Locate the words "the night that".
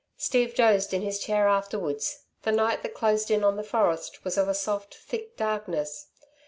2.41-2.95